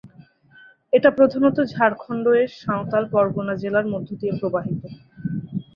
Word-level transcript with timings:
এটা 0.93 1.09
প্রধানত 1.17 1.57
ঝাড়খন্ড-এর 1.73 2.49
সাঁওতাল 2.61 3.03
পরগণা 3.13 3.53
জেলার 3.61 3.85
মধ্য 3.93 4.09
দিয়ে 4.21 4.33
প্রবাহিত। 4.39 4.81